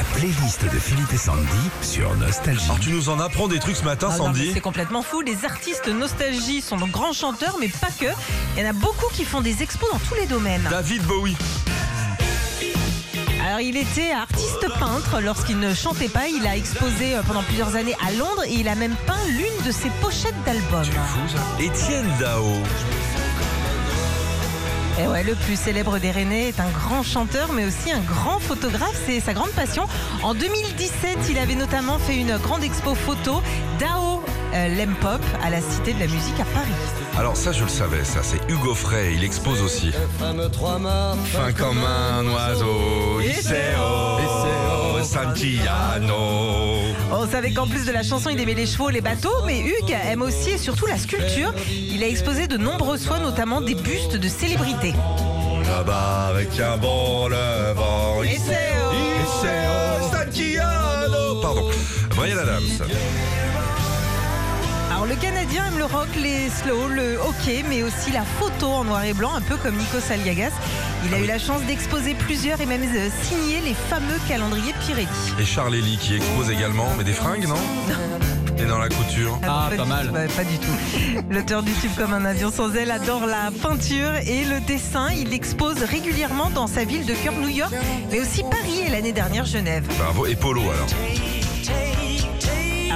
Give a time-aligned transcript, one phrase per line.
[0.00, 1.44] La playlist de Philippe et Sandy
[1.82, 2.64] sur Nostalgie.
[2.64, 5.20] Alors tu nous en apprends des trucs ce matin, Ah Sandy C'est complètement fou.
[5.20, 8.06] Les artistes nostalgie sont de grands chanteurs, mais pas que.
[8.56, 10.66] Il y en a beaucoup qui font des expos dans tous les domaines.
[10.70, 11.36] David Bowie.
[13.46, 16.28] Alors, il était artiste peintre lorsqu'il ne chantait pas.
[16.28, 19.66] Il a exposé euh, pendant plusieurs années à Londres et il a même peint l'une
[19.66, 20.88] de ses pochettes d'albums.
[21.58, 22.46] Étienne Dao.
[25.00, 28.38] Et ouais, le plus célèbre des Rennais est un grand chanteur, mais aussi un grand
[28.38, 29.00] photographe.
[29.06, 29.86] C'est sa grande passion.
[30.22, 33.40] En 2017, il avait notamment fait une grande expo photo
[33.78, 34.22] d'Ao
[34.52, 36.68] euh, Lempop à la Cité de la Musique à Paris.
[37.16, 39.90] Alors ça je le savais, ça c'est Hugo Frey, il expose aussi.
[40.18, 43.20] Fin comme un oiseau,
[45.04, 46.16] Santillano.
[47.12, 49.96] On savait qu'en plus de la chanson, il aimait les chevaux, les bateaux, mais Hugues
[50.04, 51.52] aime aussi et surtout la sculpture.
[51.70, 54.94] Il a exposé de nombreuses fois, notamment des bustes de célébrités.
[55.64, 58.50] Là-bas avec un bon le vent, Iseo.
[59.22, 61.40] Iseo, Santillano.
[61.40, 61.70] Pardon,
[62.16, 62.88] Brian Adams.
[65.00, 68.84] Alors le Canadien aime le rock, les slow, le hockey, mais aussi la photo en
[68.84, 70.50] noir et blanc, un peu comme Nico Saliagas.
[71.06, 75.08] Il a eu la chance d'exposer plusieurs et même euh, signer les fameux calendriers Pirelli.
[75.38, 77.56] Et Charles Elie qui expose également, mais des fringues non?
[78.58, 79.38] Et dans la couture.
[79.42, 80.12] Ah, pas, mal.
[80.36, 81.22] pas du tout.
[81.30, 85.08] L'auteur du tube comme un avion sans aile adore la peinture et le dessin.
[85.16, 87.72] Il expose régulièrement dans sa ville de cœur New York,
[88.12, 89.86] mais aussi Paris et l'année dernière Genève.
[89.98, 90.88] Bravo, et Polo alors.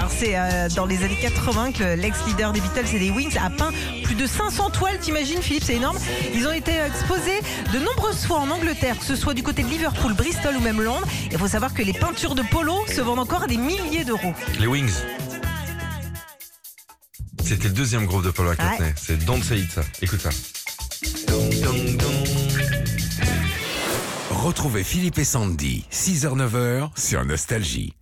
[0.04, 3.48] Alors c'est euh, dans les années 80 que l'ex-leader des Beatles et des Wings a
[3.48, 3.70] peint
[4.02, 5.96] plus de 500 toiles, t'imagines Philippe, c'est énorme.
[6.34, 7.40] Ils ont été exposés
[7.72, 10.82] de nombreuses fois en Angleterre, que ce soit du côté de Liverpool, Bristol ou même
[10.82, 11.08] Londres.
[11.32, 14.34] Il faut savoir que les peintures de polo se vendent encore à des milliers d'euros.
[14.60, 14.92] Les Wings.
[17.42, 18.88] C'était le deuxième groupe de Paul McCartney.
[18.88, 18.94] Ouais.
[18.98, 19.80] C'est Don't Say It, ça.
[20.02, 20.28] Écoute ça.
[24.28, 27.94] Retrouvez Philippe et Sandy, 6h-9h sur Nostalgie.